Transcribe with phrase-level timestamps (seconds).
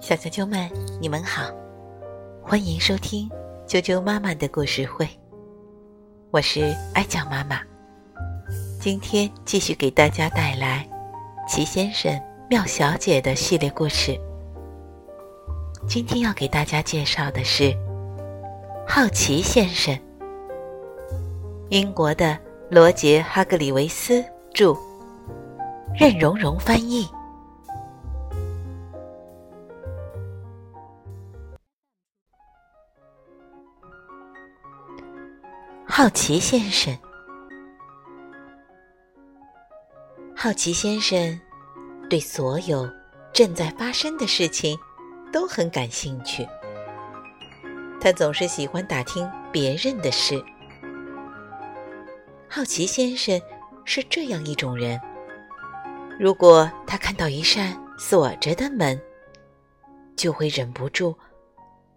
[0.00, 0.66] 小啾啾们，
[0.98, 1.42] 你们好，
[2.42, 3.28] 欢迎收听
[3.66, 5.06] 啾啾妈妈的故事会。
[6.30, 7.60] 我是爱讲妈妈，
[8.80, 10.88] 今天继续给大家带来
[11.46, 12.18] 奇先生、
[12.48, 14.18] 妙小姐的系列故事。
[15.86, 17.76] 今天要给大家介绍的是
[18.88, 19.94] 好奇先生，
[21.68, 22.38] 英国的
[22.70, 24.74] 罗杰·哈格里维斯著，
[25.94, 27.06] 任蓉蓉翻译。
[35.92, 36.96] 好奇先生，
[40.36, 41.38] 好奇先生
[42.08, 42.88] 对所有
[43.32, 44.78] 正在发生的事情
[45.32, 46.46] 都很感兴趣。
[48.00, 50.40] 他总是喜欢打听别人的事。
[52.48, 53.38] 好奇先生
[53.84, 54.98] 是这样一种人：
[56.20, 58.98] 如果他看到一扇锁着的门，
[60.16, 61.18] 就会忍不住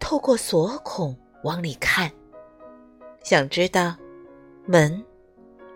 [0.00, 2.10] 透过锁孔往里看。
[3.24, 3.96] 想知道
[4.66, 5.02] 门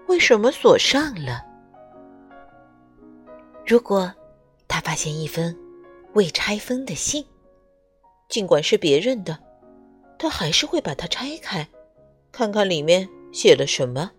[0.06, 1.42] 为什么锁上了？
[3.66, 4.12] 如果
[4.68, 5.56] 他发现一封
[6.12, 7.24] 未拆封的信，
[8.28, 9.38] 尽管是别人的，
[10.18, 11.66] 他还是会把它拆开，
[12.30, 14.10] 看看里面写了什么。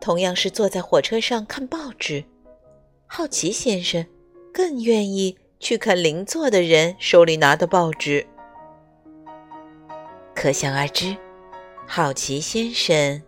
[0.00, 2.24] 同样是坐在火车上看报纸，
[3.06, 4.04] 好奇先生
[4.52, 8.26] 更愿意去看邻座的人手里拿的报纸。
[10.42, 11.16] 可想而知，
[11.86, 13.22] 好奇先生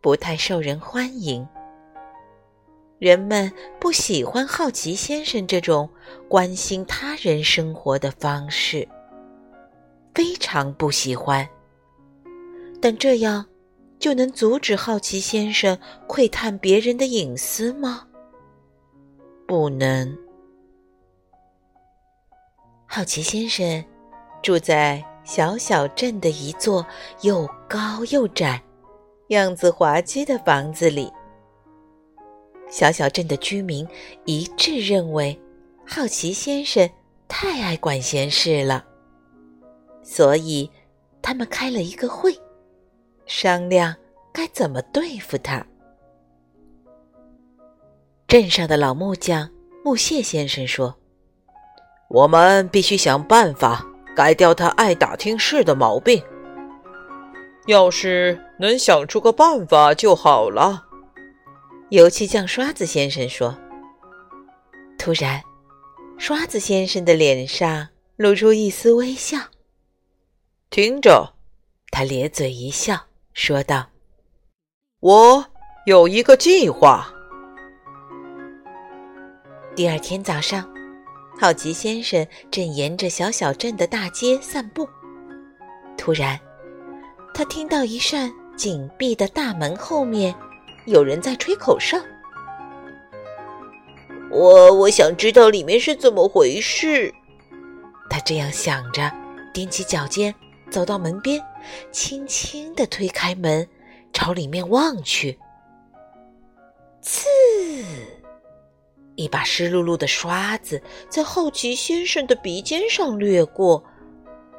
[0.00, 1.46] 不太受人欢迎。
[2.98, 5.86] 人们不喜欢好奇先生这种
[6.30, 8.88] 关心他人生活的方式，
[10.14, 11.46] 非常不喜欢。
[12.80, 13.44] 但这样
[13.98, 18.08] 就能阻止好奇先生窥探别人的隐私吗？
[19.46, 20.16] 不能。
[22.86, 23.84] 好奇先生
[24.42, 25.04] 住在。
[25.26, 26.86] 小小镇的一座
[27.22, 28.62] 又高又窄、
[29.28, 31.12] 样子滑稽的房子里，
[32.70, 33.86] 小小镇的居民
[34.24, 35.36] 一致认为，
[35.84, 36.88] 好奇先生
[37.26, 38.84] 太爱管闲事了，
[40.00, 40.70] 所以
[41.20, 42.32] 他们开了一个会，
[43.26, 43.92] 商量
[44.32, 45.66] 该怎么对付他。
[48.28, 49.50] 镇上的老木匠
[49.84, 50.94] 木屑先生说
[52.10, 53.84] ：“我们必须想办法。”
[54.16, 56.20] 改掉他爱打听事的毛病。
[57.66, 60.86] 要是能想出个办法就好了。
[61.90, 63.58] 油漆匠刷子先生说。
[64.98, 65.42] 突然，
[66.16, 69.38] 刷子先生的脸上露出一丝微笑。
[70.70, 71.34] 听着，
[71.90, 73.88] 他咧嘴一笑，说道
[75.00, 75.46] ：“我
[75.84, 77.12] 有一个计划。”
[79.76, 80.75] 第二天早上。
[81.38, 84.88] 好奇先生正沿着小小镇的大街散步，
[85.96, 86.38] 突然，
[87.34, 90.34] 他听到一扇紧闭的大门后面
[90.86, 91.98] 有人在吹口哨。
[94.30, 97.12] 我我想知道里面是怎么回事。
[98.08, 99.02] 他这样想着，
[99.52, 100.34] 踮起脚尖
[100.70, 101.38] 走到门边，
[101.92, 103.68] 轻轻地推开门，
[104.12, 105.38] 朝里面望去。
[107.02, 107.28] 刺。
[109.16, 113.82] 一把湿漉漉的刷子在好奇先生的鼻尖上掠过，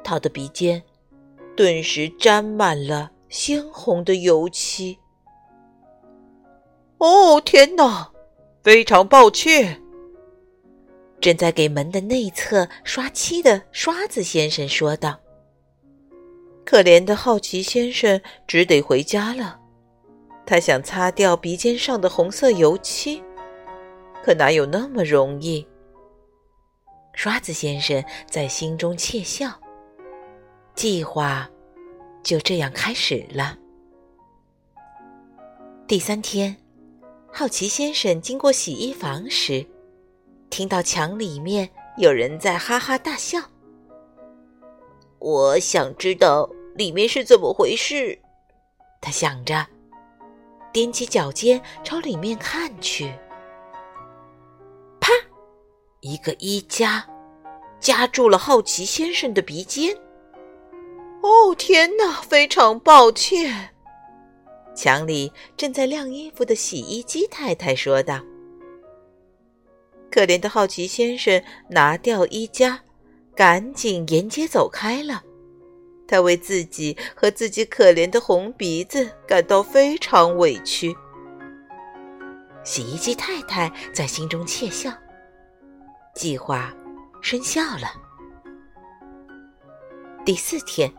[0.04, 0.82] 他的鼻尖
[1.56, 4.98] 顿时沾满了鲜红的油漆。
[6.98, 8.10] 哦，天哪！
[8.64, 9.80] 非常抱歉。
[11.20, 15.18] 正在给门的内侧刷漆的刷子先生说道
[16.66, 19.60] ：“可怜的好奇先生只得回家了。
[20.44, 23.22] 他想擦掉鼻尖上的红色油漆。”
[24.28, 25.66] 可哪有那么容易？
[27.14, 29.58] 刷子先生在心中窃笑。
[30.74, 31.48] 计划
[32.22, 33.56] 就这样开始了。
[35.86, 36.54] 第三天，
[37.32, 39.66] 好奇先生经过洗衣房时，
[40.50, 43.40] 听到墙里面有人在哈哈大笑。
[45.20, 48.18] 我想知道里面是怎么回事。
[49.00, 49.66] 他想着，
[50.74, 53.10] 踮起脚尖朝里面看去。
[56.00, 57.04] 一个衣夹
[57.80, 59.96] 夹住了好奇先生的鼻尖。
[61.22, 62.22] 哦，天哪！
[62.22, 63.70] 非常抱歉。
[64.74, 68.20] 墙里正在晾衣服的洗衣机太太说道
[70.08, 72.80] ：“可怜的好奇先生拿掉衣夹，
[73.34, 75.24] 赶紧沿街走开了。
[76.06, 80.96] 他为自己和自己可怜的红鼻子感到非常委屈。”
[82.62, 84.92] 洗衣机太太在心中窃笑。
[86.18, 86.74] 计划
[87.22, 87.94] 生效了。
[90.26, 90.92] 第四天，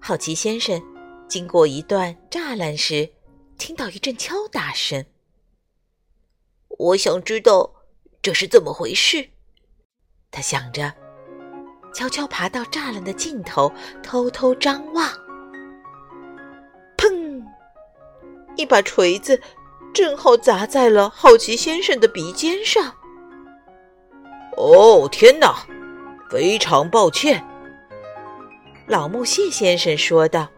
[0.00, 0.82] 好奇先生
[1.28, 3.10] 经过一段栅栏时，
[3.58, 5.04] 听到一阵敲打声。
[6.78, 7.74] 我想知道
[8.22, 9.28] 这是怎么回事。
[10.30, 10.94] 他想着，
[11.92, 13.70] 悄悄爬到栅栏的尽头，
[14.02, 15.06] 偷偷张望。
[16.96, 17.44] 砰！
[18.56, 19.42] 一把锤子
[19.92, 22.94] 正好砸在了好奇先生的鼻尖上。
[24.58, 25.54] 哦，天哪！
[26.28, 27.42] 非常抱歉，
[28.88, 30.48] 老木屑先生说道。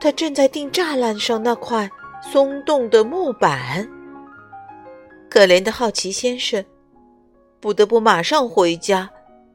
[0.00, 1.88] 他正在钉栅栏上那块
[2.20, 3.88] 松动的木板。
[5.30, 6.64] 可怜的好奇先生。
[7.60, 9.08] 不得不马上回家，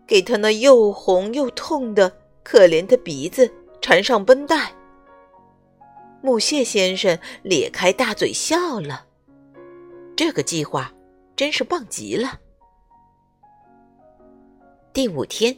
[0.07, 2.11] 给他那又红又痛的
[2.43, 3.49] 可怜的鼻子
[3.81, 4.71] 缠上绷带。
[6.21, 9.05] 木屑先生咧开大嘴笑了，
[10.15, 10.93] 这个计划
[11.35, 12.39] 真是棒极了。
[14.93, 15.57] 第五天，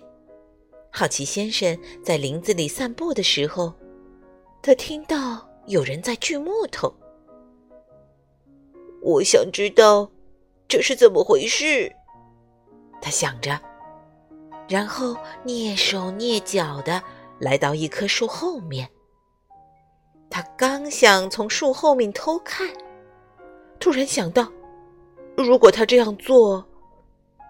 [0.90, 3.74] 好奇先生在林子里散步的时候，
[4.62, 6.96] 他听到有人在锯木头。
[9.02, 10.10] 我想知道
[10.70, 11.94] 这是怎么回事。
[13.02, 13.60] 他想着，
[14.70, 17.04] 然后蹑手蹑脚的
[17.38, 18.90] 来到一棵树后面。
[20.30, 22.70] 他刚想从树后面偷看，
[23.82, 24.50] 突然想到，
[25.36, 26.66] 如果他这样做，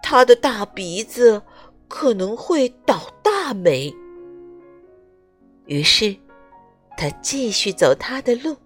[0.02, 1.40] 他的大鼻子
[1.88, 3.94] 可能会倒大霉。
[5.66, 6.16] 于是，
[6.96, 8.56] 他继续走他的路，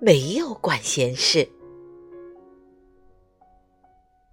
[0.00, 1.48] 没有管闲事。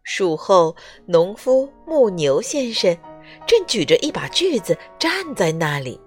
[0.03, 0.75] 树后，
[1.05, 2.97] 农夫牧牛先生
[3.45, 5.99] 正举着一把锯子站在那里。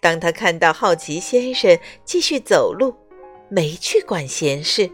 [0.00, 2.94] 当他看到好奇先生继续走路，
[3.48, 4.90] 没去管闲事，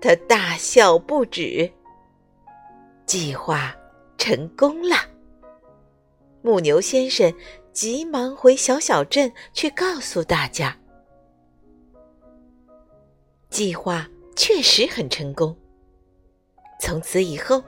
[0.00, 1.70] 他大笑不止。
[3.06, 3.74] 计划
[4.16, 4.96] 成功了。
[6.42, 7.32] 牧牛先生
[7.72, 10.76] 急忙回小小镇去告诉大家，
[13.48, 15.56] 计划确实很成功。
[16.80, 17.62] 从此以后，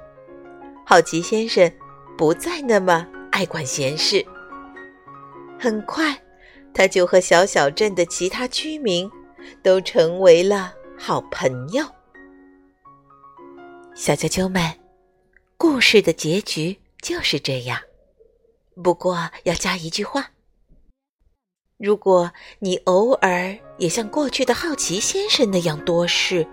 [0.85, 1.73] 好奇先生
[2.19, 4.25] 不再那么爱管闲事。
[5.59, 6.21] 很快，
[6.75, 9.09] 他就和小小镇的其他居民
[9.63, 11.87] 都成为了好朋友。
[13.95, 14.61] 小啾啾们，
[15.57, 17.79] 故事的结局就是这样。
[18.83, 20.31] 不过要加一句话：
[21.79, 26.47] 如果你偶尔也像过去的好奇先生那样多事，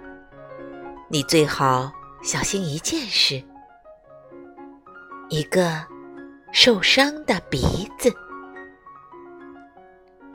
[1.10, 1.92] 你最好。
[2.24, 3.42] 小心一件事，
[5.30, 5.84] 一个
[6.52, 8.14] 受伤的鼻子。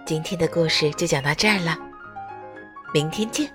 [0.04, 1.78] 今天的故事就讲到这儿了，
[2.92, 3.48] 明天见。